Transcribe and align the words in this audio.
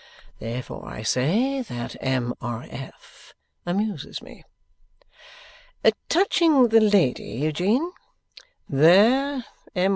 Therefore 0.39 0.87
I 0.87 1.03
say 1.03 1.61
that 1.61 1.95
M. 2.01 2.33
R. 2.41 2.65
F. 2.67 3.35
amuses 3.67 4.19
me.' 4.19 4.43
'Touching 6.09 6.69
the 6.69 6.81
lady, 6.81 7.23
Eugene.' 7.33 7.91
'There 8.67 9.45
M. 9.75 9.89